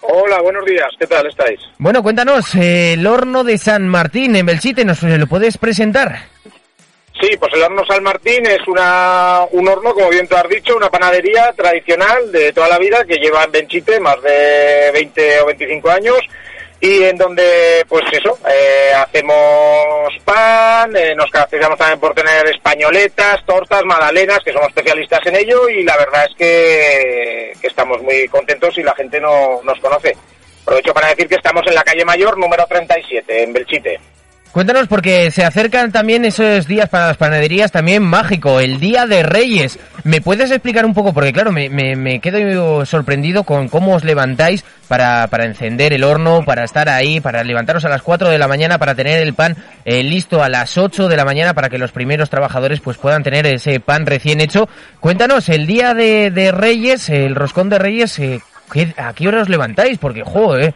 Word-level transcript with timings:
Hola, 0.09 0.41
buenos 0.41 0.65
días. 0.65 0.89
¿Qué 0.99 1.07
tal 1.07 1.27
estáis? 1.27 1.59
Bueno, 1.79 2.03
cuéntanos, 2.03 2.55
eh, 2.55 2.93
el 2.93 3.07
horno 3.07 3.43
de 3.43 3.59
San 3.59 3.89
Martín 3.89 4.37
en 4.37 4.47
Belchite, 4.47 4.85
¿nos 4.85 5.03
lo 5.03 5.27
puedes 5.27 5.59
presentar? 5.59 6.17
Sí, 7.21 7.37
pues 7.39 7.53
el 7.55 7.63
horno 7.63 7.85
San 7.87 8.03
Martín 8.03 8.47
es 8.47 8.61
una, 8.69 9.41
un 9.51 9.67
horno, 9.67 9.95
como 9.95 10.11
bien 10.11 10.29
tú 10.29 10.37
has 10.37 10.49
dicho, 10.49 10.77
una 10.77 10.91
panadería 10.91 11.53
tradicional 11.57 12.31
de 12.31 12.53
toda 12.53 12.69
la 12.69 12.79
vida 12.79 13.05
que 13.05 13.17
lleva 13.17 13.45
en 13.45 13.53
Belchite 13.53 13.99
más 13.99 14.21
de 14.23 14.91
20 14.93 15.41
o 15.41 15.47
25 15.47 15.91
años 15.91 16.19
y 16.81 17.05
en 17.05 17.17
donde, 17.17 17.85
pues 17.89 18.05
eso, 18.13 18.39
eh, 18.49 18.93
hacemos 18.95 20.13
pan, 20.25 20.95
eh, 20.95 21.15
nos 21.15 21.31
caracterizamos 21.31 21.79
también 21.79 21.99
por 21.99 22.15
tener 22.15 22.47
españoletas, 22.49 23.45
tortas, 23.47 23.83
magdalenas, 23.85 24.41
que 24.45 24.53
somos 24.53 24.69
especialistas 24.69 25.25
en 25.27 25.37
ello 25.37 25.69
y 25.69 25.83
la 25.85 25.97
verdad 25.97 26.27
es 26.29 26.37
que, 26.37 27.53
que 27.61 27.67
estamos 27.67 28.03
muy 28.03 28.29
contentos 28.29 28.77
y 28.77 28.83
la 28.83 28.95
gente 28.95 29.21
no, 29.21 29.61
nos 29.63 29.81
conoce. 29.81 30.17
Aprovecho 30.63 30.93
para 30.93 31.09
decir 31.09 31.29
que 31.29 31.37
estamos 31.37 31.67
en 31.67 31.75
la 31.75 31.85
calle 31.85 32.05
Mayor 32.05 32.37
número 32.37 32.67
37, 32.67 33.43
en 33.43 33.53
Belchite. 33.53 34.01
Cuéntanos, 34.57 34.89
porque 34.89 35.31
se 35.31 35.45
acercan 35.45 35.93
también 35.93 36.25
esos 36.25 36.67
días 36.67 36.89
para 36.89 37.09
las 37.09 37.19
panaderías 37.19 37.71
también 37.71 38.03
mágico, 38.03 38.59
el 38.59 38.81
Día 38.81 39.05
de 39.05 39.23
Reyes. 39.23 39.79
¿Me 40.03 40.23
puedes 40.23 40.51
explicar 40.51 40.87
un 40.87 40.95
poco? 40.95 41.13
Porque 41.13 41.35
claro, 41.35 41.53
me, 41.53 41.69
me, 41.69 41.95
me 41.95 42.21
quedo 42.21 42.87
sorprendido 42.87 43.45
con 43.45 43.69
cómo 43.69 43.97
os 43.97 44.03
levantáis 44.03 44.65
para, 44.89 45.27
para, 45.27 45.45
encender 45.45 45.93
el 45.93 46.05
horno, 46.05 46.43
para 46.43 46.65
estar 46.65 46.89
ahí, 46.89 47.21
para 47.21 47.45
levantaros 47.45 47.85
a 47.85 47.91
las 47.91 48.01
4 48.01 48.31
de 48.31 48.39
la 48.39 48.49
mañana, 48.49 48.79
para 48.79 48.95
tener 48.95 49.23
el 49.23 49.35
pan 49.35 49.59
eh, 49.85 50.03
listo 50.03 50.43
a 50.43 50.49
las 50.49 50.79
8 50.79 51.07
de 51.07 51.17
la 51.19 51.27
mañana 51.27 51.53
para 51.53 51.69
que 51.69 51.77
los 51.77 51.93
primeros 51.93 52.31
trabajadores 52.31 52.81
pues 52.81 52.97
puedan 52.97 53.23
tener 53.23 53.47
ese 53.47 53.79
pan 53.79 54.07
recién 54.07 54.41
hecho. 54.41 54.71
Cuéntanos, 55.01 55.51
el 55.51 55.67
Día 55.67 55.93
de, 55.93 56.31
de 56.31 56.51
Reyes, 56.51 57.11
el 57.11 57.35
roscón 57.35 57.69
de 57.69 57.79
Reyes, 57.79 58.19
eh, 58.21 58.41
¿a 58.97 59.13
qué 59.13 59.29
hora 59.29 59.43
os 59.43 59.51
levantáis? 59.51 59.99
Porque, 59.99 60.23
jo, 60.23 60.57
eh, 60.57 60.73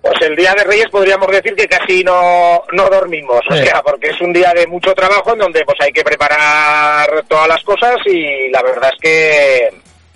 pues 0.00 0.14
el 0.20 0.36
día 0.36 0.54
de 0.54 0.64
Reyes 0.64 0.88
podríamos 0.90 1.28
decir 1.28 1.54
que 1.54 1.66
casi 1.66 2.04
no, 2.04 2.62
no 2.72 2.88
dormimos, 2.88 3.40
o 3.50 3.54
sea, 3.56 3.82
porque 3.82 4.10
es 4.10 4.20
un 4.20 4.32
día 4.32 4.52
de 4.54 4.66
mucho 4.66 4.94
trabajo 4.94 5.32
en 5.32 5.38
donde 5.40 5.64
pues 5.64 5.78
hay 5.80 5.90
que 5.92 6.04
preparar 6.04 7.24
todas 7.26 7.48
las 7.48 7.62
cosas 7.64 7.96
y 8.06 8.48
la 8.50 8.62
verdad 8.62 8.90
es 8.94 9.00
que, 9.00 9.70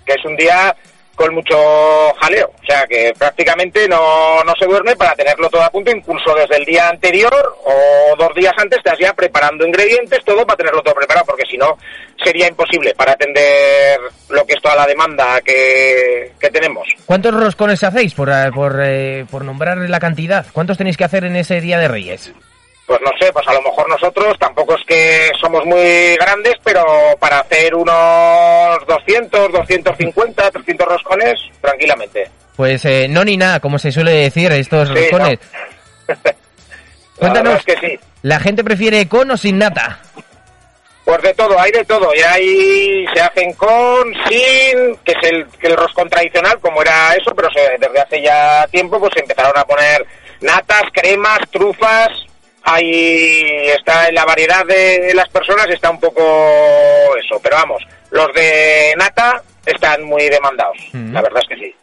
que 0.07 0.13
es 0.13 0.25
un 0.25 0.37
día 0.37 0.75
con 1.21 1.35
mucho 1.35 1.55
jaleo, 2.19 2.51
o 2.63 2.67
sea 2.67 2.87
que 2.87 3.13
prácticamente 3.19 3.87
no, 3.87 4.43
no 4.43 4.55
se 4.59 4.65
duerme 4.65 4.97
para 4.97 5.13
tenerlo 5.15 5.51
todo 5.51 5.63
a 5.63 5.69
punto, 5.69 5.91
incluso 5.91 6.35
desde 6.35 6.57
el 6.57 6.65
día 6.65 6.89
anterior 6.89 7.31
o 7.63 8.17
dos 8.17 8.35
días 8.35 8.55
antes 8.57 8.79
estás 8.79 8.99
ya 8.99 9.13
preparando 9.13 9.67
ingredientes, 9.67 10.25
todo 10.25 10.47
para 10.47 10.57
tenerlo 10.57 10.81
todo 10.81 10.95
preparado, 10.95 11.27
porque 11.27 11.45
si 11.45 11.59
no 11.59 11.77
sería 12.25 12.49
imposible 12.49 12.95
para 12.95 13.13
atender 13.13 14.01
lo 14.31 14.47
que 14.47 14.55
es 14.55 14.63
toda 14.63 14.77
la 14.77 14.87
demanda 14.87 15.43
que, 15.43 16.33
que 16.41 16.49
tenemos. 16.49 16.89
¿Cuántos 17.05 17.35
roscones 17.35 17.85
hacéis 17.85 18.15
por, 18.15 18.31
por, 18.55 18.81
eh, 18.83 19.27
por 19.31 19.45
nombrar 19.45 19.77
la 19.77 20.01
cantidad? 20.01 20.47
¿Cuántos 20.55 20.79
tenéis 20.79 20.97
que 20.97 21.05
hacer 21.05 21.25
en 21.25 21.37
ese 21.37 21.61
Día 21.61 21.79
de 21.79 21.89
Reyes? 21.89 22.33
Pues 22.91 23.03
no 23.03 23.13
sé, 23.21 23.33
pues 23.33 23.47
a 23.47 23.53
lo 23.53 23.63
mejor 23.63 23.89
nosotros 23.89 24.37
tampoco 24.41 24.75
es 24.75 24.85
que 24.85 25.31
somos 25.41 25.65
muy 25.65 26.17
grandes, 26.17 26.55
pero 26.65 26.85
para 27.21 27.39
hacer 27.39 27.73
unos 27.73 28.85
200, 28.85 29.53
250, 29.53 30.51
300 30.51 30.89
roscones, 30.89 31.35
tranquilamente. 31.61 32.29
Pues 32.57 32.85
eh, 32.87 33.07
no 33.09 33.25
ni 33.25 33.37
nada, 33.37 33.61
como 33.61 33.79
se 33.79 33.93
suele 33.93 34.11
decir, 34.11 34.51
estos 34.51 34.89
Sí, 34.89 34.95
roscones. 34.95 35.39
Cuéntanos, 37.17 37.61
es 37.61 37.65
que 37.65 37.77
sí. 37.87 38.01
¿la 38.23 38.41
gente 38.41 38.65
prefiere 38.65 39.07
con 39.09 39.31
o 39.31 39.37
sin 39.37 39.59
nata? 39.59 40.01
Pues 41.05 41.23
de 41.23 41.35
todo, 41.35 41.61
hay 41.61 41.71
de 41.71 41.85
todo. 41.85 42.13
Y 42.13 42.21
ahí 42.23 43.05
se 43.15 43.21
hacen 43.21 43.53
con, 43.53 44.13
sin, 44.29 44.97
que 45.05 45.13
es 45.13 45.31
el, 45.31 45.47
que 45.61 45.69
el 45.69 45.77
roscón 45.77 46.11
tradicional, 46.11 46.59
como 46.59 46.83
era 46.83 47.15
eso, 47.15 47.31
pero 47.37 47.49
se- 47.53 47.79
desde 47.79 48.01
hace 48.01 48.21
ya 48.21 48.67
tiempo 48.69 48.99
pues 48.99 49.13
se 49.15 49.21
empezaron 49.21 49.57
a 49.57 49.65
poner 49.65 50.05
natas, 50.41 50.83
cremas, 50.93 51.39
trufas. 51.53 52.09
Ahí 52.65 53.69
está 53.77 54.09
en 54.09 54.15
la 54.15 54.25
variedad 54.25 54.65
de 54.67 55.13
las 55.15 55.29
personas, 55.29 55.67
está 55.69 55.91
un 55.91 56.01
poco 56.01 56.23
eso. 57.19 57.41
Pero 57.43 57.57
vamos, 57.57 57.83
los 58.11 58.33
de 58.35 58.95
nata 58.97 59.43
están 59.65 60.03
muy 60.05 60.29
demandados. 60.29 60.77
La 60.93 61.23
verdad 61.23 61.43
es 61.43 61.49
que 61.49 61.65
sí. 61.65 61.75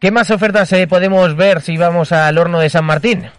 ¿Qué 0.00 0.10
más 0.10 0.30
ofertas 0.30 0.72
eh, 0.72 0.86
podemos 0.88 1.36
ver 1.36 1.60
si 1.60 1.76
vamos 1.76 2.10
al 2.10 2.36
horno 2.36 2.58
de 2.58 2.70
San 2.70 2.84
Martín? 2.84 3.30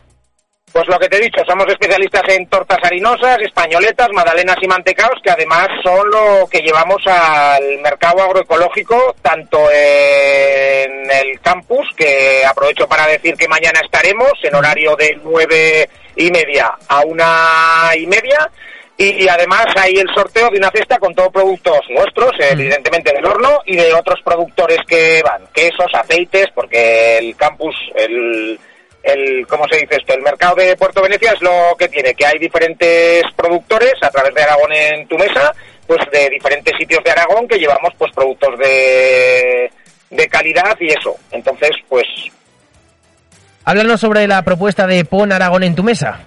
Pues 0.73 0.87
lo 0.87 0.97
que 0.97 1.07
te 1.07 1.17
he 1.17 1.21
dicho, 1.21 1.43
somos 1.47 1.67
especialistas 1.67 2.23
en 2.29 2.47
tortas 2.47 2.79
harinosas, 2.81 3.37
españoletas, 3.41 4.07
magdalenas 4.11 4.55
y 4.59 4.67
mantecaos, 4.67 5.21
que 5.23 5.29
además 5.29 5.67
son 5.83 6.09
lo 6.09 6.47
que 6.49 6.61
llevamos 6.61 7.05
al 7.05 7.79
mercado 7.83 8.23
agroecológico, 8.23 9.15
tanto 9.21 9.69
en 9.69 11.11
el 11.11 11.39
campus, 11.41 11.87
que 11.95 12.43
aprovecho 12.43 12.87
para 12.87 13.05
decir 13.05 13.35
que 13.35 13.47
mañana 13.47 13.81
estaremos 13.83 14.31
en 14.41 14.55
horario 14.55 14.95
de 14.95 15.19
nueve 15.23 15.87
y 16.15 16.31
media 16.31 16.71
a 16.87 17.01
una 17.01 17.91
y 17.97 18.05
media, 18.07 18.49
y 18.95 19.27
además 19.27 19.65
hay 19.75 19.93
el 19.93 20.07
sorteo 20.13 20.49
de 20.49 20.59
una 20.59 20.69
cesta 20.69 20.97
con 20.99 21.13
todos 21.15 21.31
productos 21.31 21.79
nuestros, 21.89 22.31
evidentemente 22.39 23.11
del 23.11 23.25
horno, 23.25 23.59
y 23.65 23.75
de 23.75 23.93
otros 23.93 24.19
productores 24.23 24.79
que 24.87 25.21
van, 25.23 25.47
quesos, 25.53 25.87
aceites, 25.93 26.47
porque 26.53 27.17
el 27.17 27.35
campus, 27.35 27.75
el 27.95 28.59
el, 29.03 29.45
¿cómo 29.47 29.65
se 29.69 29.79
dice 29.79 29.97
esto? 29.97 30.13
El 30.13 30.21
mercado 30.21 30.55
de 30.55 30.77
Puerto 30.77 31.01
Venecia 31.01 31.33
es 31.33 31.41
lo 31.41 31.75
que 31.77 31.89
tiene, 31.89 32.15
que 32.15 32.25
hay 32.25 32.39
diferentes 32.39 33.23
productores 33.35 33.93
a 34.01 34.09
través 34.09 34.33
de 34.33 34.43
Aragón 34.43 34.71
en 34.71 35.07
tu 35.07 35.17
mesa, 35.17 35.53
pues 35.85 35.99
de 36.11 36.29
diferentes 36.29 36.73
sitios 36.77 37.03
de 37.03 37.11
Aragón 37.11 37.47
que 37.47 37.59
llevamos 37.59 37.93
pues 37.97 38.11
productos 38.13 38.57
de, 38.57 39.69
de 40.09 40.27
calidad 40.27 40.77
y 40.79 40.87
eso. 40.87 41.15
Entonces, 41.31 41.71
pues 41.89 42.05
Háblanos 43.65 44.01
sobre 44.01 44.27
la 44.27 44.41
propuesta 44.43 44.85
de 44.87 45.05
Pon 45.05 45.31
Aragón 45.31 45.63
en 45.63 45.75
tu 45.75 45.83
mesa. 45.83 46.19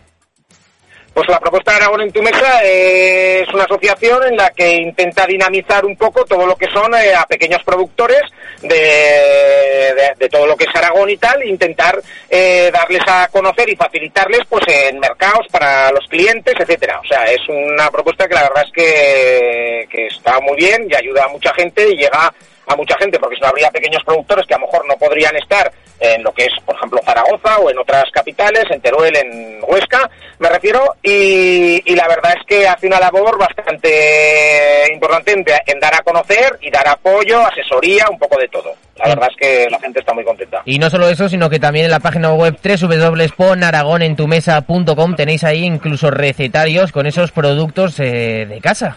Pues 1.12 1.28
la 1.30 1.40
propuesta 1.40 1.70
de 1.72 1.76
Aragón 1.78 2.02
en 2.02 2.12
tu 2.12 2.22
mesa 2.22 2.62
es 2.62 3.48
una 3.54 3.64
asociación 3.64 4.22
en 4.24 4.36
la 4.36 4.50
que 4.50 4.70
intenta 4.76 5.24
dinamizar 5.26 5.84
un 5.86 5.96
poco 5.96 6.26
todo 6.26 6.46
lo 6.46 6.54
que 6.56 6.66
son 6.70 6.94
eh, 6.94 7.14
a 7.14 7.24
pequeños 7.24 7.62
productores 7.64 8.20
de, 8.60 8.68
de- 8.68 10.12
de 10.18 10.28
todo 10.28 10.46
lo 10.46 10.56
que 10.56 10.64
es 10.64 10.76
Aragón 10.76 11.08
y 11.08 11.16
tal, 11.16 11.42
intentar 11.46 11.98
eh, 12.28 12.70
darles 12.70 13.00
a 13.06 13.28
conocer 13.28 13.66
y 13.70 13.76
facilitarles 13.76 14.40
pues 14.48 14.64
en 14.68 14.98
mercados 14.98 15.46
para 15.50 15.90
los 15.90 16.06
clientes, 16.06 16.54
etcétera. 16.58 17.00
O 17.02 17.06
sea, 17.06 17.24
es 17.32 17.40
una 17.48 17.90
propuesta 17.90 18.28
que 18.28 18.34
la 18.34 18.42
verdad 18.42 18.64
es 18.66 18.72
que, 18.74 19.88
que 19.90 20.06
está 20.08 20.38
muy 20.40 20.56
bien 20.56 20.86
y 20.90 20.94
ayuda 20.94 21.24
a 21.24 21.28
mucha 21.28 21.52
gente 21.54 21.88
y 21.88 21.96
llega 21.96 22.30
a 22.68 22.76
mucha 22.76 22.96
gente, 22.98 23.18
porque 23.18 23.36
si 23.36 23.40
no 23.42 23.48
habría 23.48 23.70
pequeños 23.70 24.02
productores 24.04 24.44
que 24.46 24.52
a 24.54 24.58
lo 24.58 24.66
mejor 24.66 24.86
no 24.86 24.96
podrían 24.96 25.34
estar 25.36 25.72
en 26.00 26.22
lo 26.22 26.32
que 26.32 26.44
es, 26.44 26.52
por 26.64 26.76
ejemplo, 26.76 27.00
Zaragoza 27.04 27.58
o 27.58 27.68
en 27.70 27.78
otras 27.78 28.04
capitales, 28.12 28.64
en 28.70 28.80
Teruel, 28.80 29.16
en 29.16 29.58
Huesca, 29.66 30.08
me 30.38 30.50
refiero, 30.50 30.94
y, 31.02 31.82
y 31.90 31.94
la 31.94 32.06
verdad 32.08 32.34
es 32.38 32.44
que 32.46 32.68
hace 32.68 32.86
una 32.86 33.00
labor 33.00 33.38
bastante 33.38 34.84
importante 34.92 35.32
en, 35.32 35.42
en, 35.66 35.80
dar 35.80 35.94
a 35.94 36.02
conocer 36.02 36.58
y 36.60 36.70
dar 36.70 36.86
apoyo, 36.88 37.40
asesoría, 37.46 38.04
un 38.10 38.18
poco 38.18 38.38
de 38.38 38.48
todo. 38.48 38.74
La 38.96 39.08
verdad 39.08 39.28
es 39.30 39.36
que 39.36 39.66
la 39.70 39.78
gente 39.78 40.00
está 40.00 40.12
muy 40.14 40.24
contenta. 40.24 40.62
Y 40.64 40.78
no 40.78 40.88
solo 40.90 41.08
eso, 41.08 41.28
sino 41.28 41.50
que 41.50 41.58
también 41.58 41.86
en 41.86 41.90
la 41.90 41.98
página 42.00 42.32
web 42.32 42.56
www.ponaragonentumesa.com 42.62 45.16
tenéis 45.16 45.44
ahí 45.44 45.64
incluso 45.64 46.10
recetarios 46.10 46.92
con 46.92 47.06
esos 47.06 47.32
productos 47.32 47.98
eh, 48.00 48.46
de 48.48 48.60
casa. 48.60 48.96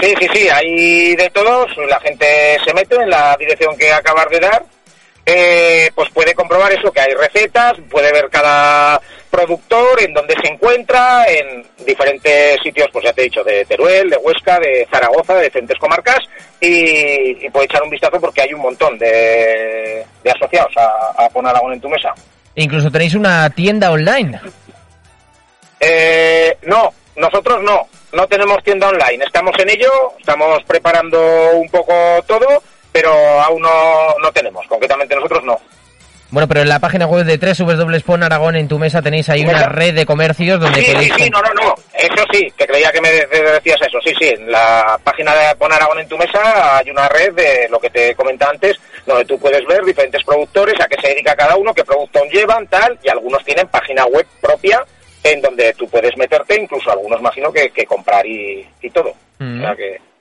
Sí, 0.00 0.12
sí, 0.20 0.26
sí, 0.32 0.48
hay 0.48 1.14
de 1.14 1.30
todos. 1.30 1.70
La 1.88 2.00
gente 2.00 2.26
se 2.64 2.74
mete 2.74 2.96
en 2.96 3.10
la 3.10 3.36
dirección 3.38 3.76
que 3.76 3.92
acabas 3.92 4.28
de 4.30 4.40
dar 4.40 4.64
eh, 5.26 5.90
pues 5.94 6.10
puede 6.10 6.34
comprobar 6.34 6.72
eso, 6.72 6.92
que 6.92 7.00
hay 7.00 7.14
recetas, 7.14 7.74
puede 7.90 8.12
ver 8.12 8.28
cada 8.30 9.00
productor, 9.30 10.00
en 10.00 10.12
dónde 10.12 10.34
se 10.40 10.52
encuentra, 10.52 11.26
en 11.26 11.66
diferentes 11.84 12.60
sitios, 12.62 12.88
pues 12.92 13.04
ya 13.04 13.12
te 13.12 13.22
he 13.22 13.24
dicho, 13.24 13.42
de 13.42 13.64
Teruel, 13.64 14.10
de 14.10 14.16
Huesca, 14.18 14.60
de 14.60 14.86
Zaragoza, 14.90 15.34
de 15.34 15.44
diferentes 15.44 15.78
comarcas, 15.78 16.20
y, 16.60 17.48
puede 17.50 17.66
echar 17.66 17.82
un 17.82 17.90
vistazo 17.90 18.20
porque 18.20 18.42
hay 18.42 18.54
un 18.54 18.60
montón 18.60 18.98
de, 18.98 20.04
asociados 20.32 20.72
a, 20.76 21.24
a 21.24 21.28
Poner 21.30 21.54
en 21.72 21.80
tu 21.80 21.88
mesa. 21.88 22.14
Incluso 22.54 22.90
tenéis 22.90 23.14
una 23.14 23.50
tienda 23.50 23.90
online. 23.90 24.40
Eh, 25.80 26.56
no, 26.62 26.92
nosotros 27.16 27.62
no, 27.62 27.88
no 28.12 28.26
tenemos 28.28 28.62
tienda 28.62 28.88
online, 28.88 29.24
estamos 29.24 29.52
en 29.58 29.70
ello, 29.70 30.12
estamos 30.18 30.62
preparando 30.64 31.50
un 31.54 31.68
poco 31.68 31.92
todo, 32.26 32.62
pero 32.94 33.10
aún 33.40 33.60
no, 33.60 34.14
no 34.22 34.30
tenemos, 34.30 34.64
concretamente 34.68 35.16
nosotros 35.16 35.42
no. 35.42 35.60
Bueno, 36.30 36.46
pero 36.46 36.60
en 36.60 36.68
la 36.68 36.78
página 36.78 37.06
web 37.06 37.26
de 37.26 37.38
www.pon 37.38 38.22
Aragón 38.22 38.54
en 38.54 38.68
tu 38.68 38.78
mesa 38.78 39.02
tenéis 39.02 39.28
ahí 39.28 39.44
una 39.44 39.68
red 39.68 39.94
de 39.94 40.06
comercios 40.06 40.60
donde 40.60 40.80
sí, 40.80 40.92
podéis... 40.92 41.12
Sí, 41.14 41.24
sí, 41.24 41.30
no, 41.30 41.42
no, 41.42 41.52
no, 41.54 41.74
eso 41.92 42.24
sí, 42.32 42.52
que 42.56 42.66
creía 42.68 42.92
que 42.92 43.00
me 43.00 43.10
decías 43.10 43.80
eso, 43.82 43.98
sí, 44.04 44.14
sí, 44.16 44.28
en 44.28 44.48
la 44.48 44.96
página 45.02 45.34
de 45.34 45.56
Pon 45.56 45.72
Aragón 45.72 45.98
en 45.98 46.08
tu 46.08 46.16
mesa 46.16 46.78
hay 46.78 46.88
una 46.88 47.08
red 47.08 47.34
de 47.34 47.68
lo 47.68 47.80
que 47.80 47.90
te 47.90 48.14
comentaba 48.14 48.52
antes, 48.52 48.76
donde 49.04 49.24
tú 49.24 49.40
puedes 49.40 49.66
ver 49.66 49.84
diferentes 49.84 50.22
productores, 50.22 50.80
a 50.80 50.86
qué 50.86 51.00
se 51.00 51.08
dedica 51.08 51.34
cada 51.34 51.56
uno, 51.56 51.74
qué 51.74 51.82
producto 51.82 52.20
llevan, 52.32 52.68
tal, 52.68 52.96
y 53.02 53.08
algunos 53.08 53.44
tienen 53.44 53.66
página 53.66 54.04
web 54.06 54.26
propia 54.40 54.84
en 55.24 55.42
donde 55.42 55.74
tú 55.74 55.88
puedes 55.88 56.16
meterte, 56.16 56.60
incluso 56.60 56.92
algunos 56.92 57.18
imagino 57.18 57.52
que, 57.52 57.70
que 57.70 57.86
comprar 57.86 58.24
y, 58.24 58.64
y 58.80 58.90
todo. 58.90 59.12
Mm. 59.40 59.58
O 59.58 59.66
sea 59.66 59.74
que... 59.74 60.13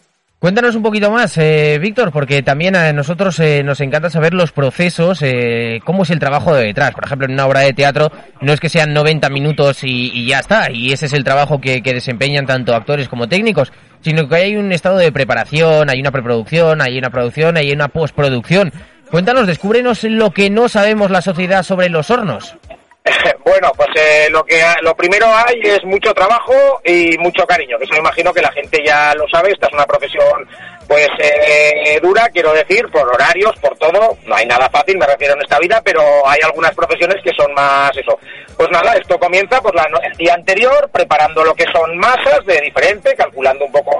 Cuéntanos 0.43 0.75
un 0.75 0.83
poquito 0.83 1.09
más, 1.09 1.37
eh, 1.37 1.79
Víctor, 1.79 2.11
porque 2.11 2.43
también 2.43 2.75
a 2.75 2.91
nosotros 2.91 3.39
eh, 3.39 3.63
nos 3.63 3.79
encanta 3.79 4.09
saber 4.09 4.33
los 4.33 4.51
procesos, 4.51 5.21
eh, 5.21 5.79
cómo 5.85 6.03
es 6.03 6.09
el 6.09 6.19
trabajo 6.19 6.53
de 6.53 6.65
detrás. 6.65 6.91
Por 6.91 7.05
ejemplo, 7.05 7.25
en 7.25 7.31
una 7.31 7.45
obra 7.45 7.61
de 7.61 7.71
teatro 7.71 8.11
no 8.41 8.51
es 8.51 8.59
que 8.59 8.67
sean 8.67 8.93
90 8.93 9.29
minutos 9.29 9.85
y, 9.85 10.27
ya 10.27 10.39
está, 10.39 10.69
y 10.69 10.91
ese 10.91 11.05
es 11.05 11.13
el 11.13 11.23
trabajo 11.23 11.61
que, 11.61 11.79
desempeñan 11.81 12.45
tanto 12.45 12.75
actores 12.75 13.07
como 13.07 13.29
técnicos, 13.29 13.71
sino 14.01 14.27
que 14.27 14.35
hay 14.35 14.57
un 14.57 14.73
estado 14.73 14.97
de 14.97 15.13
preparación, 15.13 15.89
hay 15.89 16.01
una 16.01 16.11
preproducción, 16.11 16.81
hay 16.81 16.97
una 16.97 17.09
producción, 17.09 17.55
hay 17.55 17.71
una 17.71 17.87
postproducción. 17.87 18.73
Cuéntanos, 19.09 19.47
descúbrenos 19.47 20.03
lo 20.03 20.31
que 20.31 20.49
no 20.49 20.67
sabemos 20.67 21.09
la 21.09 21.21
sociedad 21.21 21.63
sobre 21.63 21.87
los 21.87 22.11
hornos. 22.11 22.57
Bueno, 23.43 23.71
pues 23.75 23.89
eh, 23.95 24.27
lo 24.29 24.43
que 24.43 24.61
lo 24.81 24.95
primero 24.95 25.27
hay 25.27 25.59
es 25.63 25.83
mucho 25.83 26.13
trabajo 26.13 26.53
y 26.83 27.17
mucho 27.17 27.45
cariño, 27.45 27.77
que 27.77 27.83
eso 27.85 27.93
me 27.93 27.99
imagino 27.99 28.33
que 28.33 28.41
la 28.41 28.51
gente 28.51 28.81
ya 28.85 29.13
lo 29.15 29.27
sabe. 29.27 29.51
Esta 29.51 29.67
es 29.67 29.73
una 29.73 29.85
profesión 29.85 30.47
pues 30.87 31.07
eh, 31.19 31.99
dura, 32.01 32.29
quiero 32.29 32.53
decir, 32.53 32.87
por 32.91 33.07
horarios, 33.07 33.55
por 33.59 33.77
todo. 33.77 34.17
No 34.25 34.35
hay 34.35 34.45
nada 34.45 34.69
fácil, 34.69 34.97
me 34.97 35.07
refiero 35.07 35.33
en 35.33 35.41
esta 35.41 35.59
vida, 35.59 35.81
pero 35.83 36.01
hay 36.27 36.39
algunas 36.43 36.73
profesiones 36.75 37.17
que 37.23 37.31
son 37.37 37.53
más 37.53 37.95
eso. 37.95 38.17
Pues 38.57 38.69
nada, 38.69 38.93
esto 38.93 39.17
comienza 39.17 39.61
pues 39.61 39.73
la, 39.73 39.87
el 40.03 40.15
día 40.17 40.33
anterior, 40.35 40.89
preparando 40.91 41.43
lo 41.43 41.55
que 41.55 41.65
son 41.73 41.97
masas 41.97 42.45
de 42.45 42.61
diferente, 42.61 43.15
calculando 43.15 43.65
un 43.65 43.71
poco 43.71 43.97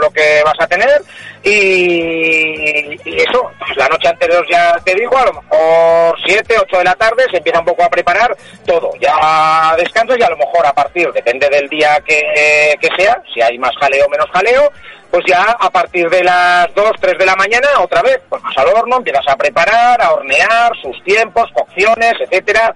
lo, 0.00 0.10
que 0.10 0.42
vas 0.44 0.58
a 0.58 0.66
tener 0.66 1.00
y, 1.44 2.94
eso, 3.04 3.50
pues 3.58 3.76
la 3.76 3.88
noche 3.88 4.08
anterior 4.08 4.44
ya 4.50 4.76
te 4.84 4.94
digo, 4.94 5.16
a 5.16 5.26
lo 5.26 5.32
mejor 5.34 6.18
7, 6.26 6.56
8 6.60 6.78
de 6.78 6.84
la 6.84 6.94
tarde 6.94 7.24
se 7.30 7.36
empieza 7.36 7.60
un 7.60 7.66
poco 7.66 7.84
a 7.84 7.90
preparar 7.90 8.36
todo. 8.66 8.90
Ya 9.00 9.74
descansas 9.76 10.18
y 10.18 10.22
a 10.22 10.30
lo 10.30 10.36
mejor 10.36 10.66
a 10.66 10.72
partir, 10.72 11.12
depende 11.12 11.48
del 11.48 11.68
día 11.68 12.00
que, 12.04 12.74
que 12.80 12.88
sea, 12.96 13.22
si 13.32 13.40
hay 13.40 13.58
más 13.58 13.72
jaleo 13.78 14.06
o 14.06 14.10
menos 14.10 14.28
jaleo, 14.32 14.72
pues 15.10 15.24
ya 15.26 15.56
a 15.58 15.70
partir 15.70 16.08
de 16.10 16.22
las 16.22 16.74
2, 16.74 16.92
3 17.00 17.18
de 17.18 17.26
la 17.26 17.36
mañana, 17.36 17.68
otra 17.80 18.02
vez, 18.02 18.20
pues 18.28 18.42
vas 18.42 18.56
al 18.58 18.68
horno, 18.68 18.96
empiezas 18.96 19.26
a 19.28 19.36
preparar, 19.36 20.00
a 20.02 20.12
hornear, 20.12 20.72
sus 20.82 21.02
tiempos, 21.02 21.50
cocciones, 21.52 22.14
etcétera. 22.20 22.74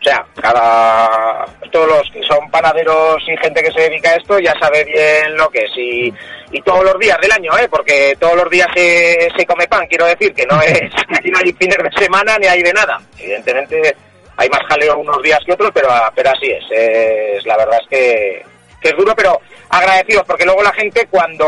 O 0.00 0.04
sea, 0.04 0.26
cada 0.40 1.44
todos 1.70 1.88
los 1.88 2.10
que 2.10 2.22
son 2.24 2.50
panaderos 2.50 3.22
y 3.26 3.36
gente 3.36 3.62
que 3.62 3.70
se 3.72 3.82
dedica 3.82 4.10
a 4.10 4.16
esto 4.16 4.38
ya 4.40 4.52
sabe 4.60 4.84
bien 4.84 5.36
lo 5.36 5.48
que 5.48 5.60
es 5.60 5.70
y, 5.76 6.12
y 6.50 6.60
todos 6.62 6.84
los 6.84 6.98
días 6.98 7.18
del 7.20 7.30
año, 7.30 7.56
¿eh? 7.56 7.68
Porque 7.70 8.16
todos 8.18 8.34
los 8.34 8.50
días 8.50 8.68
se, 8.74 9.28
se 9.36 9.46
come 9.46 9.68
pan, 9.68 9.86
quiero 9.86 10.06
decir 10.06 10.34
que 10.34 10.44
no 10.46 10.60
es 10.60 10.90
no 11.24 11.38
hay 11.38 11.52
fines 11.52 11.78
de 11.78 12.04
semana 12.04 12.36
ni 12.38 12.46
hay 12.46 12.62
de 12.62 12.72
nada. 12.72 12.98
Evidentemente 13.18 13.96
hay 14.36 14.48
más 14.48 14.62
jaleo 14.68 14.98
unos 14.98 15.22
días 15.22 15.40
que 15.46 15.52
otros, 15.52 15.70
pero 15.72 15.88
pero 16.14 16.30
así 16.30 16.50
es. 16.50 16.64
es 16.70 17.46
la 17.46 17.56
verdad 17.56 17.78
es 17.80 17.88
que 17.88 18.51
que 18.82 18.90
es 18.90 18.96
duro, 18.96 19.14
pero 19.16 19.40
agradecidos, 19.70 20.24
porque 20.26 20.44
luego 20.44 20.62
la 20.62 20.72
gente 20.72 21.06
cuando 21.10 21.46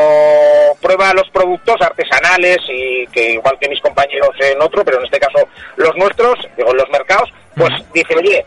prueba 0.81 1.13
los 1.13 1.29
productos 1.31 1.77
artesanales 1.81 2.59
y 2.69 3.07
que 3.09 3.33
igual 3.33 3.59
que 3.61 3.69
mis 3.69 3.81
compañeros 3.81 4.31
en 4.41 4.63
otro, 4.63 4.85
pero 4.85 4.99
en 4.99 5.05
este 5.05 5.21
caso 5.21 5.47
los 5.77 5.95
nuestros, 5.97 6.39
digo, 6.57 6.73
los 6.73 6.89
mercados, 6.91 7.31
pues 7.57 7.71
dice, 7.93 8.15
oye, 8.17 8.45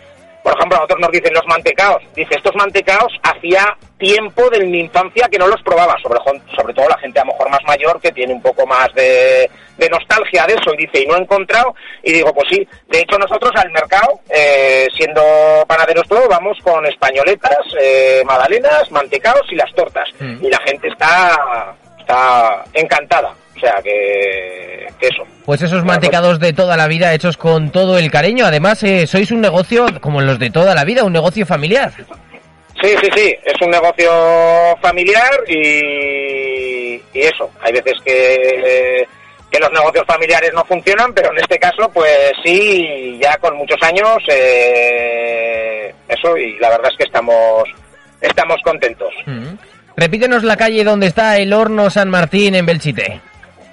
por 0.47 0.55
ejemplo, 0.55 0.77
a 0.77 0.79
nosotros 0.79 1.01
nos 1.01 1.11
dicen 1.11 1.33
los 1.33 1.45
mantecaos. 1.45 2.01
Dice, 2.15 2.35
estos 2.38 2.55
mantecaos 2.55 3.11
hacía 3.21 3.75
tiempo 3.97 4.49
de 4.49 4.63
mi 4.63 4.79
infancia 4.79 5.27
que 5.29 5.38
no 5.38 5.45
los 5.45 5.61
probaba, 5.61 5.94
sobre, 6.01 6.19
sobre 6.55 6.73
todo 6.73 6.88
la 6.88 6.97
gente 6.99 7.19
a 7.19 7.25
lo 7.25 7.33
mejor 7.33 7.49
más 7.49 7.59
mayor 7.67 7.99
que 7.99 8.13
tiene 8.13 8.33
un 8.33 8.41
poco 8.41 8.65
más 8.65 8.88
de, 8.94 9.51
nostalgia 9.91 10.45
de 10.47 10.53
eso 10.53 10.73
y 10.73 10.85
dice, 10.85 11.03
y 11.03 11.05
no 11.05 11.17
he 11.17 11.19
encontrado, 11.19 11.75
y 12.01 12.13
digo, 12.13 12.33
pues 12.33 12.47
sí, 12.49 12.65
de 12.88 12.99
hecho 13.01 13.17
nosotros 13.17 13.51
al 13.55 13.69
mercado, 13.71 14.21
eh, 14.29 14.88
siendo 14.95 15.21
panaderos 15.67 16.07
todo, 16.07 16.29
vamos 16.29 16.57
con 16.63 16.85
españoletas, 16.85 17.59
eh, 17.81 18.23
magdalenas, 18.25 18.89
mantecaos 18.89 19.51
y 19.51 19.55
las 19.55 19.73
tortas. 19.73 20.07
Mm. 20.17 20.45
Y 20.45 20.49
la 20.49 20.59
gente 20.59 20.88
está, 20.88 21.75
está 21.99 22.63
encantada. 22.73 23.35
O 23.53 23.59
sea, 23.59 23.81
que, 23.83 24.88
eso. 25.01 25.23
Pues 25.47 25.61
esos 25.61 25.85
mantecados 25.85 26.41
de 26.41 26.51
toda 26.51 26.75
la 26.75 26.89
vida 26.89 27.13
hechos 27.13 27.38
con 27.38 27.71
todo 27.71 27.97
el 27.97 28.11
cariño. 28.11 28.45
Además, 28.45 28.83
eh, 28.83 29.07
sois 29.07 29.31
un 29.31 29.39
negocio 29.39 29.85
como 30.01 30.19
los 30.19 30.37
de 30.39 30.49
toda 30.49 30.75
la 30.75 30.83
vida, 30.83 31.06
un 31.06 31.13
negocio 31.13 31.45
familiar. 31.45 31.89
Sí, 32.81 32.89
sí, 33.01 33.09
sí, 33.16 33.33
es 33.45 33.61
un 33.61 33.69
negocio 33.71 34.11
familiar 34.81 35.31
y, 35.47 36.95
y 37.13 37.21
eso. 37.21 37.49
Hay 37.61 37.71
veces 37.71 37.94
que, 38.04 39.07
que 39.49 39.59
los 39.59 39.71
negocios 39.71 40.04
familiares 40.06 40.51
no 40.54 40.66
funcionan, 40.66 41.13
pero 41.13 41.31
en 41.31 41.37
este 41.37 41.57
caso, 41.57 41.89
pues 41.94 42.11
sí, 42.44 43.18
ya 43.21 43.37
con 43.37 43.56
muchos 43.56 43.81
años, 43.83 44.18
eh, 44.27 45.95
eso, 46.09 46.35
y 46.35 46.59
la 46.59 46.71
verdad 46.71 46.92
es 46.92 46.97
que 46.97 47.06
estamos, 47.06 47.63
estamos 48.19 48.57
contentos. 48.66 49.13
Mm. 49.25 49.54
Repítenos 49.95 50.44
la 50.44 50.57
calle 50.57 50.83
donde 50.83 51.07
está 51.07 51.37
el 51.37 51.54
Horno 51.54 51.89
San 51.89 52.09
Martín 52.09 52.54
en 52.54 52.66
Belchite. 52.66 53.21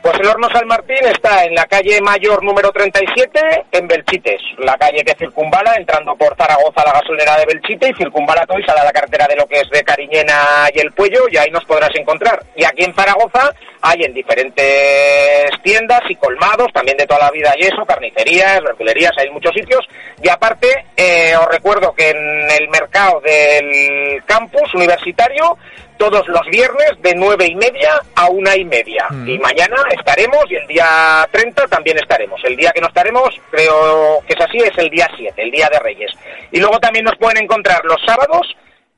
Pues 0.04 0.20
el 0.20 0.26
Horno 0.26 0.50
San 0.52 0.66
Martín 0.66 0.98
está 1.06 1.46
en 1.46 1.54
la 1.54 1.64
calle 1.64 1.98
Mayor 2.02 2.44
número 2.44 2.70
37, 2.70 3.40
en 3.72 3.88
Belchites, 3.88 4.42
la 4.58 4.76
calle 4.76 5.02
que 5.02 5.14
circunvala, 5.14 5.76
entrando 5.76 6.14
por 6.14 6.36
Zaragoza 6.36 6.82
a 6.82 6.84
la 6.84 7.00
gasolinera 7.00 7.38
de 7.38 7.46
Belchite 7.46 7.88
y 7.88 7.94
circunvala 7.94 8.44
todo 8.44 8.58
y 8.58 8.64
sale 8.64 8.80
a 8.80 8.84
la 8.84 8.92
carretera 8.92 9.26
de 9.26 9.36
lo 9.36 9.46
que 9.46 9.60
es 9.60 9.70
de 9.70 9.82
Cariñena 9.82 10.68
y 10.74 10.80
El 10.80 10.92
Puello 10.92 11.20
y 11.30 11.38
ahí 11.38 11.50
nos 11.50 11.64
podrás 11.64 11.88
encontrar. 11.94 12.38
Y 12.54 12.64
aquí 12.66 12.84
en 12.84 12.92
Zaragoza 12.92 13.50
hay 13.80 14.02
en 14.02 14.12
diferentes 14.12 15.50
tiendas 15.62 16.02
y 16.10 16.16
colmados, 16.16 16.68
también 16.74 16.98
de 16.98 17.06
toda 17.06 17.20
la 17.20 17.30
vida 17.30 17.54
y 17.56 17.64
eso, 17.64 17.86
carnicerías, 17.86 18.60
verdulerías, 18.62 19.12
hay 19.16 19.30
muchos 19.30 19.54
sitios. 19.54 19.88
Y 20.24 20.28
aparte, 20.30 20.86
eh, 20.96 21.36
os 21.36 21.46
recuerdo 21.48 21.92
que 21.94 22.08
en 22.08 22.50
el 22.50 22.70
mercado 22.70 23.20
del 23.20 24.24
campus 24.24 24.72
universitario 24.72 25.58
todos 25.98 26.26
los 26.28 26.40
viernes 26.50 26.92
de 27.02 27.14
nueve 27.14 27.46
y 27.46 27.54
media 27.54 28.00
a 28.14 28.30
una 28.30 28.56
y 28.56 28.64
media. 28.64 29.06
Mm. 29.10 29.28
Y 29.28 29.38
mañana 29.38 29.76
estaremos 29.90 30.42
y 30.48 30.54
el 30.54 30.66
día 30.66 31.28
30 31.30 31.66
también 31.66 31.98
estaremos. 31.98 32.40
El 32.42 32.56
día 32.56 32.72
que 32.72 32.80
no 32.80 32.86
estaremos, 32.86 33.38
creo 33.50 34.22
que 34.26 34.32
es 34.32 34.40
así, 34.40 34.56
es 34.56 34.78
el 34.78 34.88
día 34.88 35.06
7, 35.14 35.42
el 35.42 35.50
día 35.50 35.68
de 35.70 35.78
Reyes. 35.78 36.10
Y 36.50 36.58
luego 36.58 36.80
también 36.80 37.04
nos 37.04 37.18
pueden 37.18 37.44
encontrar 37.44 37.84
los 37.84 38.00
sábados 38.06 38.46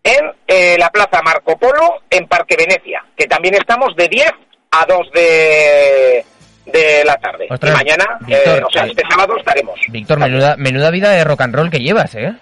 en 0.04 0.32
eh, 0.46 0.76
la 0.78 0.90
Plaza 0.90 1.22
Marco 1.22 1.58
Polo, 1.58 2.02
en 2.08 2.28
Parque 2.28 2.54
Venecia, 2.56 3.04
que 3.16 3.26
también 3.26 3.56
estamos 3.56 3.96
de 3.96 4.06
10 4.06 4.30
a 4.70 4.86
2 4.86 5.10
de, 5.12 6.24
de 6.66 7.04
la 7.04 7.16
tarde. 7.16 7.46
y 7.48 7.70
mañana, 7.70 8.18
eh, 8.28 8.60
o 8.66 8.70
sea, 8.70 8.84
este 8.84 9.02
sábado 9.08 9.36
estaremos. 9.38 9.78
Víctor, 9.88 10.18
menuda, 10.18 10.56
menuda 10.56 10.90
vida 10.90 11.10
de 11.10 11.24
rock 11.24 11.42
and 11.42 11.54
roll 11.54 11.70
que 11.70 11.78
llevas, 11.78 12.14
¿eh? 12.14 12.32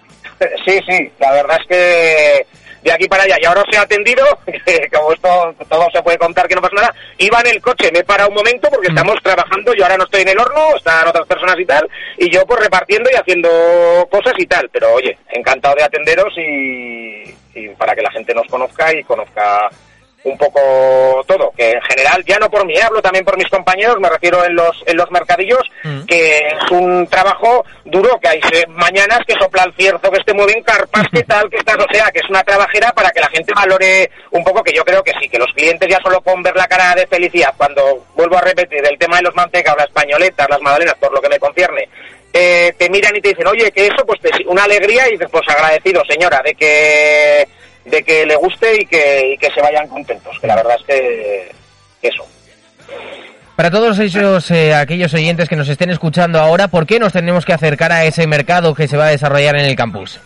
Sí, 0.64 0.80
sí, 0.86 1.12
la 1.20 1.32
verdad 1.32 1.58
es 1.60 1.66
que 1.68 2.46
de 2.84 2.92
aquí 2.92 3.08
para 3.08 3.24
allá. 3.24 3.36
Y 3.40 3.44
ahora 3.46 3.62
os 3.62 3.74
he 3.74 3.78
atendido, 3.78 4.24
como 4.92 5.12
esto 5.12 5.54
todo 5.68 5.88
se 5.92 6.02
puede 6.02 6.18
contar 6.18 6.46
que 6.46 6.54
no 6.54 6.60
pasa 6.60 6.74
nada, 6.76 6.94
iba 7.18 7.40
en 7.40 7.46
el 7.48 7.62
coche, 7.62 7.90
me 7.92 8.00
he 8.00 8.04
parado 8.04 8.28
un 8.28 8.36
momento 8.36 8.68
porque 8.70 8.88
mm. 8.88 8.96
estamos 8.96 9.22
trabajando, 9.22 9.74
yo 9.74 9.84
ahora 9.84 9.96
no 9.96 10.04
estoy 10.04 10.22
en 10.22 10.28
el 10.28 10.38
horno, 10.38 10.76
están 10.76 11.08
otras 11.08 11.26
personas 11.26 11.58
y 11.58 11.64
tal, 11.64 11.88
y 12.18 12.30
yo 12.30 12.44
pues 12.46 12.60
repartiendo 12.60 13.10
y 13.10 13.16
haciendo 13.16 13.48
cosas 14.10 14.34
y 14.36 14.46
tal, 14.46 14.68
pero 14.70 14.92
oye, 14.92 15.16
encantado 15.30 15.74
de 15.76 15.84
atenderos 15.84 16.32
y, 16.36 17.34
y 17.54 17.68
para 17.70 17.94
que 17.94 18.02
la 18.02 18.10
gente 18.10 18.34
nos 18.34 18.46
conozca 18.48 18.92
y 18.94 19.02
conozca 19.04 19.70
un 20.24 20.36
poco 20.38 21.22
todo, 21.26 21.52
en 21.74 21.82
general, 21.82 22.24
ya 22.26 22.38
no 22.38 22.48
por 22.50 22.64
mí, 22.66 22.74
hablo 22.78 23.02
también 23.02 23.24
por 23.24 23.36
mis 23.36 23.48
compañeros, 23.48 23.96
me 24.00 24.08
refiero 24.08 24.44
en 24.44 24.54
los, 24.54 24.82
en 24.86 24.96
los 24.96 25.10
mercadillos, 25.10 25.62
Mm. 25.84 26.04
que 26.06 26.38
es 26.38 26.70
un 26.70 27.06
trabajo 27.08 27.64
duro, 27.84 28.18
que 28.20 28.28
hay 28.28 28.40
se- 28.42 28.66
mañanas 28.68 29.20
que 29.26 29.34
sopla 29.34 29.64
el 29.64 29.74
cierzo, 29.74 30.10
que 30.10 30.18
esté 30.18 30.32
muy 30.32 30.46
bien, 30.46 30.62
carpas, 30.62 31.06
que 31.12 31.22
tal, 31.24 31.50
que 31.50 31.58
tal, 31.62 31.80
o 31.80 31.86
sea, 31.92 32.10
que 32.10 32.20
es 32.20 32.30
una 32.30 32.42
trabajera 32.42 32.90
para 32.92 33.10
que 33.10 33.20
la 33.20 33.28
gente 33.28 33.52
valore 33.54 34.10
un 34.30 34.42
poco, 34.42 34.62
que 34.62 34.72
yo 34.72 34.84
creo 34.84 35.02
que 35.02 35.12
sí, 35.20 35.28
que 35.28 35.38
los 35.38 35.52
clientes 35.52 35.88
ya 35.88 36.00
solo 36.02 36.20
con 36.22 36.42
ver 36.42 36.56
la 36.56 36.66
cara 36.66 36.94
de 36.94 37.06
felicidad, 37.06 37.52
cuando 37.56 38.04
vuelvo 38.14 38.38
a 38.38 38.40
repetir 38.40 38.82
el 38.86 38.98
tema 38.98 39.16
de 39.18 39.24
los 39.24 39.34
mantecas, 39.34 39.74
las 39.76 39.90
pañoletas, 39.90 40.48
las 40.48 40.60
magdalenas, 40.62 40.94
por 40.94 41.12
lo 41.12 41.20
que 41.20 41.28
me 41.28 41.38
concierne, 41.38 41.88
eh, 42.32 42.72
te 42.78 42.88
miran 42.90 43.14
y 43.14 43.20
te 43.20 43.28
dicen, 43.28 43.46
oye, 43.46 43.70
que 43.70 43.86
eso, 43.86 44.04
pues 44.06 44.20
te, 44.20 44.30
una 44.46 44.64
alegría 44.64 45.06
y 45.08 45.12
dices, 45.12 45.28
pues 45.30 45.46
agradecido, 45.48 46.02
señora, 46.08 46.40
de 46.44 46.54
que 46.54 47.48
de 47.84 48.02
que 48.02 48.24
le 48.24 48.34
guste 48.36 48.80
y 48.80 48.86
que, 48.86 49.32
y 49.34 49.36
que 49.38 49.50
se 49.50 49.60
vayan 49.60 49.86
contentos, 49.88 50.34
que 50.40 50.46
la 50.46 50.56
verdad 50.56 50.74
es 50.80 50.86
que 50.86 51.52
eso. 52.08 52.26
Para 53.56 53.70
todos 53.70 53.98
esos 54.00 54.50
eh, 54.50 54.74
aquellos 54.74 55.14
oyentes 55.14 55.48
que 55.48 55.54
nos 55.54 55.68
estén 55.68 55.90
escuchando 55.90 56.40
ahora, 56.40 56.68
¿por 56.68 56.86
qué 56.86 56.98
nos 56.98 57.12
tenemos 57.12 57.44
que 57.44 57.52
acercar 57.52 57.92
a 57.92 58.04
ese 58.04 58.26
mercado 58.26 58.74
que 58.74 58.88
se 58.88 58.96
va 58.96 59.06
a 59.06 59.10
desarrollar 59.10 59.54
en 59.56 59.66
el 59.66 59.76
campus? 59.76 60.20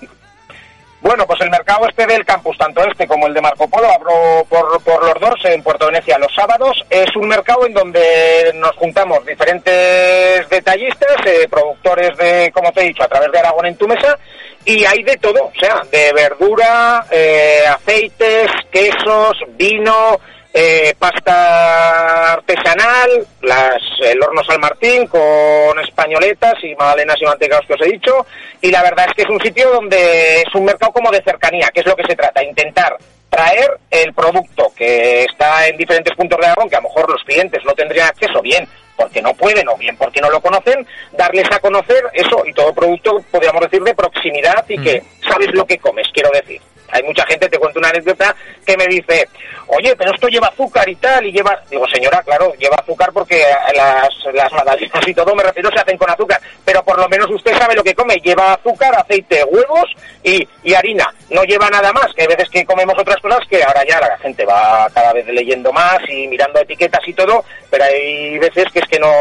Bueno, 1.00 1.26
pues 1.26 1.40
el 1.42 1.50
mercado 1.50 1.86
este 1.88 2.06
del 2.06 2.24
campus, 2.24 2.58
tanto 2.58 2.82
este 2.84 3.06
como 3.06 3.28
el 3.28 3.34
de 3.34 3.40
Marco 3.40 3.68
Polo, 3.68 3.88
abro 3.88 4.44
por, 4.48 4.82
por 4.82 5.04
los 5.04 5.20
dos 5.20 5.44
en 5.44 5.62
Puerto 5.62 5.86
Venecia 5.86 6.18
los 6.18 6.34
sábados. 6.34 6.84
Es 6.90 7.14
un 7.16 7.28
mercado 7.28 7.66
en 7.66 7.74
donde 7.74 8.50
nos 8.54 8.72
juntamos 8.72 9.24
diferentes 9.24 10.48
detallistas, 10.48 11.16
eh, 11.24 11.46
productores 11.48 12.16
de, 12.16 12.50
como 12.52 12.72
te 12.72 12.80
he 12.80 12.88
dicho, 12.88 13.04
a 13.04 13.08
través 13.08 13.30
de 13.30 13.38
Aragón 13.38 13.66
en 13.66 13.76
tu 13.76 13.86
mesa, 13.86 14.18
y 14.64 14.84
hay 14.84 15.02
de 15.04 15.16
todo, 15.18 15.44
o 15.44 15.60
sea, 15.60 15.82
de 15.90 16.12
verdura, 16.12 17.06
eh, 17.10 17.62
aceites, 17.68 18.50
quesos, 18.72 19.38
vino, 19.56 20.18
eh, 20.52 20.94
pasta 20.98 22.32
artesanal, 22.34 23.26
las, 23.42 23.82
el 24.00 24.22
horno 24.22 24.42
San 24.44 24.60
Martín 24.60 25.06
con 25.06 25.78
españoletas 25.80 26.54
y 26.62 26.74
magdalenas 26.74 27.16
y 27.20 27.24
mantecados 27.24 27.66
que 27.66 27.74
os 27.74 27.82
he 27.82 27.92
dicho. 27.92 28.26
Y 28.60 28.70
la 28.70 28.82
verdad 28.82 29.06
es 29.08 29.14
que 29.14 29.22
es 29.22 29.28
un 29.28 29.40
sitio 29.40 29.70
donde 29.70 30.42
es 30.42 30.54
un 30.54 30.64
mercado 30.64 30.92
como 30.92 31.10
de 31.10 31.22
cercanía, 31.22 31.68
que 31.72 31.80
es 31.80 31.86
lo 31.86 31.96
que 31.96 32.06
se 32.06 32.16
trata, 32.16 32.42
intentar 32.42 32.96
traer 33.28 33.78
el 33.90 34.12
producto 34.14 34.72
que 34.74 35.24
está 35.24 35.66
en 35.68 35.76
diferentes 35.76 36.14
puntos 36.16 36.38
de 36.40 36.46
Aragón, 36.46 36.68
que 36.68 36.76
a 36.76 36.80
lo 36.80 36.88
mejor 36.88 37.10
los 37.10 37.22
clientes 37.24 37.62
no 37.64 37.72
tendrían 37.74 38.08
acceso, 38.08 38.40
bien 38.40 38.66
porque 38.96 39.22
no 39.22 39.32
pueden 39.34 39.68
o 39.68 39.76
bien 39.76 39.96
porque 39.96 40.20
no 40.20 40.28
lo 40.28 40.40
conocen, 40.40 40.84
darles 41.12 41.46
a 41.52 41.60
conocer 41.60 42.02
eso 42.12 42.42
y 42.44 42.52
todo 42.52 42.74
producto, 42.74 43.22
podríamos 43.30 43.62
decir, 43.62 43.80
de 43.82 43.94
proximidad 43.94 44.64
y 44.68 44.76
que 44.76 45.02
sabes 45.22 45.54
lo 45.54 45.64
que 45.64 45.78
comes, 45.78 46.08
quiero 46.12 46.30
decir. 46.30 46.60
Hay 46.90 47.02
mucha 47.02 47.24
gente, 47.26 47.48
te 47.48 47.58
cuento 47.58 47.78
una 47.78 47.90
anécdota, 47.90 48.34
que 48.64 48.76
me 48.76 48.86
dice, 48.86 49.28
oye, 49.66 49.94
pero 49.96 50.12
esto 50.14 50.28
lleva 50.28 50.48
azúcar 50.48 50.88
y 50.88 50.96
tal, 50.96 51.26
y 51.26 51.32
lleva... 51.32 51.58
Digo, 51.70 51.86
señora, 51.92 52.22
claro, 52.22 52.54
lleva 52.54 52.76
azúcar 52.76 53.10
porque 53.12 53.44
las, 53.74 54.08
las 54.32 54.52
magdalenas 54.52 55.06
y 55.06 55.14
todo, 55.14 55.34
me 55.34 55.42
refiero, 55.42 55.70
se 55.70 55.80
hacen 55.80 55.98
con 55.98 56.08
azúcar, 56.10 56.40
pero 56.64 56.82
por 56.82 56.98
lo 56.98 57.08
menos 57.08 57.30
usted 57.30 57.56
sabe 57.58 57.74
lo 57.74 57.82
que 57.84 57.94
come. 57.94 58.16
Lleva 58.16 58.54
azúcar, 58.54 58.94
aceite, 58.96 59.44
huevos 59.44 59.90
y, 60.22 60.46
y 60.64 60.74
harina. 60.74 61.06
No 61.30 61.42
lleva 61.44 61.68
nada 61.68 61.92
más, 61.92 62.12
que 62.14 62.22
hay 62.22 62.28
veces 62.28 62.48
que 62.48 62.64
comemos 62.64 62.94
otras 62.98 63.18
cosas 63.18 63.40
que 63.48 63.62
ahora 63.62 63.84
ya 63.86 64.00
la 64.00 64.16
gente 64.18 64.44
va 64.46 64.88
cada 64.94 65.12
vez 65.12 65.26
leyendo 65.26 65.70
más 65.72 65.98
y 66.08 66.26
mirando 66.28 66.58
etiquetas 66.60 67.06
y 67.06 67.12
todo, 67.12 67.44
pero 67.70 67.84
hay 67.84 68.38
veces 68.38 68.64
que 68.72 68.78
es 68.78 68.86
que 68.88 68.98
no, 68.98 69.12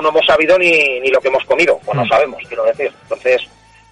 no 0.00 0.08
hemos 0.08 0.24
sabido 0.26 0.58
ni, 0.58 0.98
ni 1.00 1.08
lo 1.10 1.20
que 1.20 1.28
hemos 1.28 1.44
comido, 1.44 1.78
o 1.84 1.94
no 1.94 2.04
Mm. 2.04 2.08
sabemos, 2.08 2.42
quiero 2.48 2.64
decir. 2.64 2.90
Entonces, 3.02 3.42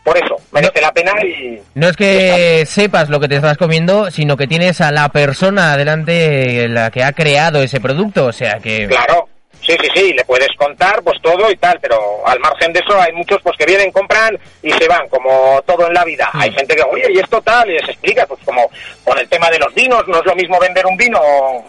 por 0.04 0.16
eso, 0.16 0.37
merece 0.52 0.80
la 0.80 0.92
pena 0.92 1.12
y... 1.25 1.59
No 1.75 1.88
es 1.88 1.97
que 1.97 2.64
sepas 2.66 3.09
lo 3.09 3.21
que 3.21 3.28
te 3.28 3.37
estás 3.37 3.57
comiendo, 3.57 4.11
sino 4.11 4.37
que 4.37 4.47
tienes 4.47 4.80
a 4.80 4.90
la 4.92 5.09
persona 5.09 5.76
delante 5.76 6.69
la 6.69 6.90
que 6.90 7.04
ha 7.04 7.12
creado 7.12 7.62
ese 7.62 7.80
producto, 7.80 8.26
o 8.26 8.33
sea 8.33 8.59
que... 8.59 8.87
Claro, 8.87 9.29
sí, 9.70 9.76
sí, 9.82 9.88
sí, 9.94 10.12
le 10.12 10.24
puedes 10.24 10.48
contar 10.56 11.02
pues 11.02 11.20
todo 11.22 11.50
y 11.50 11.56
tal, 11.56 11.78
pero 11.80 12.26
al 12.26 12.40
margen 12.40 12.72
de 12.72 12.80
eso 12.80 13.00
hay 13.00 13.12
muchos 13.12 13.40
pues 13.42 13.56
que 13.56 13.66
vienen, 13.66 13.92
compran 13.92 14.38
y 14.62 14.72
se 14.72 14.88
van, 14.88 15.08
como 15.08 15.62
todo 15.66 15.86
en 15.86 15.94
la 15.94 16.04
vida. 16.04 16.28
Mm. 16.32 16.40
Hay 16.40 16.52
gente 16.52 16.74
que, 16.74 16.82
oye, 16.82 17.06
y 17.12 17.18
esto 17.18 17.40
tal, 17.42 17.68
y 17.70 17.74
les 17.74 17.88
explica, 17.88 18.26
pues 18.26 18.40
como 18.44 18.68
con 19.04 19.18
el 19.18 19.28
tema 19.28 19.50
de 19.50 19.58
los 19.58 19.72
vinos, 19.74 20.06
no 20.08 20.18
es 20.18 20.26
lo 20.26 20.34
mismo 20.34 20.58
vender 20.58 20.86
un 20.86 20.96
vino 20.96 21.20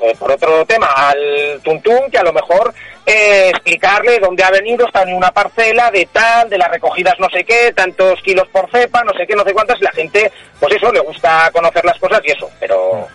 eh, 0.02 0.16
por 0.18 0.32
otro 0.32 0.66
tema 0.66 0.88
al 0.88 1.62
tuntún 1.64 2.10
que 2.12 2.18
a 2.18 2.24
lo 2.24 2.34
mejor 2.34 2.74
eh, 3.06 3.50
explicarle 3.50 4.20
dónde 4.20 4.44
ha 4.44 4.52
venido, 4.52 4.86
está 4.86 5.04
en 5.04 5.14
una 5.14 5.32
parcela 5.32 5.92
de 5.92 6.08
tal, 6.12 6.50
de 6.50 6.58
las 6.58 6.70
recogidas 6.70 7.16
no 7.20 7.30
sé 7.30 7.44
qué, 7.44 7.74
tantos 7.74 8.22
kilos 8.22 8.48
por 8.50 8.70
cepa, 8.72 9.04
no 9.04 9.14
sé 9.14 9.28
qué, 9.28 9.36
no 9.36 9.44
sé 9.44 9.54
cuántas, 9.54 9.80
y 9.80 9.84
la 9.84 9.92
gente, 9.92 10.32
pues 10.60 10.76
eso, 10.76 10.92
le 10.92 11.00
gusta 11.00 11.50
conocer 11.52 11.84
las 11.86 12.00
cosas 12.00 12.22
y 12.24 12.32
eso, 12.32 12.50
pero, 12.60 13.08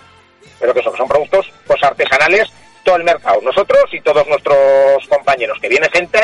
pero 0.60 0.72
que 0.72 0.80
eso, 0.80 0.92
que 0.92 0.98
son 0.98 1.08
productos 1.08 1.50
pues 1.66 1.82
artesanales 1.82 2.50
todo 2.86 2.96
el 2.96 3.04
mercado, 3.04 3.40
nosotros 3.42 3.82
y 3.92 4.00
todos 4.00 4.24
nuestros 4.28 4.56
compañeros, 5.08 5.58
que 5.60 5.68
viene 5.68 5.88
gente, 5.92 6.20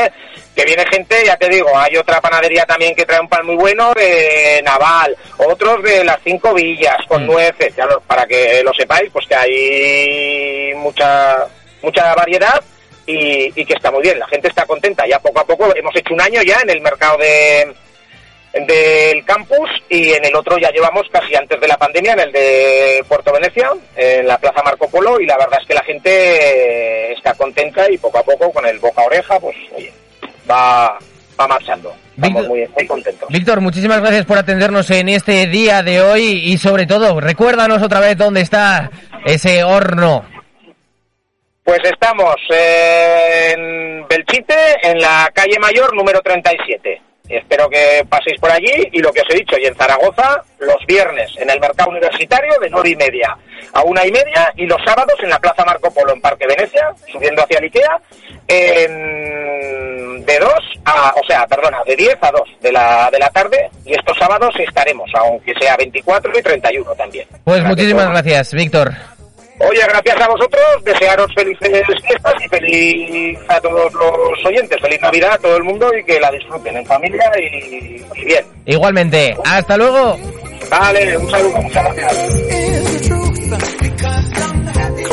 que 0.55 0.65
viene 0.65 0.85
gente, 0.91 1.25
ya 1.27 1.37
te 1.37 1.49
digo, 1.49 1.69
hay 1.77 1.97
otra 1.97 2.21
panadería 2.21 2.65
también 2.65 2.95
que 2.95 3.05
trae 3.05 3.21
un 3.21 3.29
pan 3.29 3.45
muy 3.45 3.57
bueno 3.57 3.93
de 3.95 4.63
Naval, 4.65 5.17
otros 5.39 5.83
de 5.83 6.05
las 6.05 6.19
cinco 6.23 6.55
villas 6.55 6.97
con 7.09 7.25
Mm. 7.25 7.27
nueces, 7.27 7.75
ya 7.75 7.85
lo- 7.87 8.01
para 8.03 8.25
que 8.27 8.63
lo 8.63 8.73
sepáis, 8.73 9.11
pues 9.13 9.27
que 9.27 9.35
hay 9.35 10.75
mucha 10.77 11.47
mucha 11.83 12.15
variedad 12.15 12.63
y, 13.07 13.61
y 13.61 13.65
que 13.65 13.75
está 13.75 13.91
muy 13.91 14.03
bien, 14.03 14.19
la 14.21 14.29
gente 14.29 14.47
está 14.47 14.65
contenta, 14.65 15.05
ya 15.05 15.19
poco 15.19 15.41
a 15.41 15.45
poco 15.45 15.75
hemos 15.75 15.95
hecho 15.97 16.15
un 16.15 16.21
año 16.21 16.41
ya 16.43 16.61
en 16.63 16.71
el 16.71 16.81
mercado 16.81 17.19
de 17.19 17.75
del 18.53 19.25
campus 19.25 19.69
y 19.89 20.13
en 20.13 20.25
el 20.25 20.35
otro 20.37 20.59
ya 20.59 20.71
llevamos 20.71 21.05
casi 21.11 21.35
antes 21.35 21.59
de 21.61 21.69
la 21.69 21.77
pandemia, 21.79 22.13
en 22.13 22.21
el 22.21 22.33
de 22.33 23.05
Puerto 23.09 23.33
Venecia, 23.33 23.71
en 23.97 24.27
la 24.27 24.37
Plaza 24.39 24.63
Marco 24.63 24.89
Polo, 24.91 25.19
y 25.21 25.27
la 25.27 25.39
verdad 25.39 25.59
es 25.61 25.67
que 25.67 25.75
la 25.75 25.83
gente 25.85 26.11
eh, 26.11 27.13
está 27.15 27.35
contenta 27.35 27.91
y 27.91 27.97
poco 27.99 28.19
a 28.19 28.23
poco 28.23 28.53
con 28.53 28.67
el 28.67 28.79
boca 28.79 29.03
a 29.03 29.07
oreja, 29.07 29.41
pues 29.41 29.57
oye, 29.75 29.93
va, 30.51 30.99
va 31.41 31.49
marchando. 31.49 31.95
Estamos 32.15 32.43
Víctor- 32.43 32.49
muy, 32.49 32.69
muy 32.77 32.87
contentos. 32.87 33.29
Víctor, 33.31 33.61
muchísimas 33.63 34.01
gracias 34.03 34.27
por 34.27 34.37
atendernos 34.37 34.91
en 34.91 35.09
este 35.09 35.47
día 35.47 35.83
de 35.83 36.03
hoy 36.03 36.43
y 36.45 36.59
sobre 36.59 36.85
todo, 36.87 37.19
recuérdanos 37.21 37.83
otra 37.83 38.01
vez 38.01 38.19
dónde 38.19 38.43
está 38.43 38.91
ese 39.25 39.65
horno. 39.65 40.27
Pues 41.65 41.79
estamos 41.85 42.35
en 42.51 44.07
Belchite, 44.09 44.55
en 44.83 44.99
la 45.01 45.31
calle 45.33 45.59
Mayor 45.61 45.95
número 45.97 46.21
37. 46.21 47.01
Espero 47.29 47.69
que 47.71 48.05
paséis 48.09 48.39
por 48.41 48.51
allí 48.51 48.89
y 48.93 48.99
lo 49.01 49.13
que 49.13 49.21
os 49.21 49.27
he 49.31 49.39
dicho, 49.39 49.57
y 49.59 49.67
en 49.67 49.75
Zaragoza 49.75 50.43
los 50.59 50.77
viernes 50.87 51.31
en 51.39 51.49
el 51.51 51.61
mercado 51.61 51.91
universitario 51.91 52.53
de 52.61 52.69
nueve 52.71 52.91
y 52.91 52.97
media 52.97 53.37
a 53.75 53.83
una 53.85 54.05
y 54.07 54.11
media 54.13 54.53
y 54.57 54.67
los 54.67 54.79
sábados 54.85 55.15
en 55.23 55.31
la 55.31 55.39
Plaza 55.39 55.65
Marco 55.65 55.91
Polo 55.93 56.13
en 56.13 56.21
Parque 56.21 56.47
Venecia, 56.47 56.91
subiendo 57.11 57.43
hacia 57.43 57.59
el 57.59 57.65
Ikea, 57.65 57.99
en- 58.49 60.25
de 60.25 60.39
2 60.39 60.51
a, 60.85 61.15
o 61.21 61.27
sea, 61.27 61.47
perdona, 61.47 61.79
de 61.85 61.97
10 61.97 62.17
a 62.21 62.31
2 62.31 62.43
de 62.61 62.71
la, 62.73 63.09
de 63.11 63.19
la 63.19 63.29
tarde 63.31 63.69
y 63.85 63.93
estos 63.93 64.17
sábados 64.19 64.55
estaremos, 64.61 65.11
aunque 65.15 65.53
sea 65.61 65.77
24 65.77 66.39
y 66.39 66.43
31 66.43 66.95
también. 66.95 67.27
Pues 67.45 67.59
Para 67.59 67.69
muchísimas 67.71 68.09
gracias, 68.11 68.55
Víctor. 68.55 68.93
Oye, 69.59 69.81
gracias 69.87 70.21
a 70.21 70.29
vosotros, 70.29 70.63
desearos 70.85 71.33
felices 71.35 71.85
fiestas 72.05 72.35
y 72.45 72.49
feliz 72.49 73.39
a 73.49 73.61
todos 73.61 73.93
los 73.93 74.45
oyentes, 74.45 74.81
feliz 74.81 75.01
Navidad 75.01 75.33
a 75.35 75.39
todo 75.39 75.57
el 75.57 75.65
mundo 75.65 75.91
y 75.97 76.05
que 76.05 76.19
la 76.19 76.31
disfruten 76.31 76.77
en 76.77 76.87
familia 76.87 77.31
y, 77.39 78.03
y 78.15 78.25
bien. 78.25 78.45
Igualmente, 78.67 79.37
hasta 79.45 79.77
luego. 79.77 80.19
Vale, 80.71 81.17
un 81.19 81.31
saludo, 81.31 81.63
muchas 81.63 81.95
gracias. 81.95 83.22